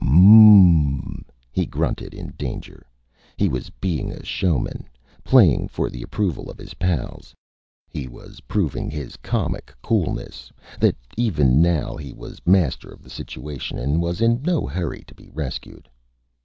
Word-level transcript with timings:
"Ummm!" 0.03 1.23
he 1.51 1.67
grunted. 1.67 2.15
In 2.15 2.33
danger, 2.35 2.87
he 3.37 3.47
was 3.47 3.69
being 3.79 4.09
the 4.09 4.25
showman, 4.25 4.89
playing 5.23 5.67
for 5.67 5.91
the 5.91 6.01
approval 6.01 6.49
of 6.49 6.57
his 6.57 6.73
pals. 6.73 7.35
He 7.87 8.07
was 8.07 8.39
proving 8.47 8.89
his 8.89 9.15
comic 9.17 9.71
coolness 9.83 10.51
that 10.79 10.95
even 11.17 11.61
now 11.61 11.97
he 11.97 12.13
was 12.13 12.41
master 12.47 12.89
of 12.89 13.03
the 13.03 13.11
situation, 13.11 13.77
and 13.77 14.01
was 14.01 14.21
in 14.21 14.41
no 14.41 14.65
hurry 14.65 15.03
to 15.05 15.13
be 15.13 15.29
rescued. 15.29 15.87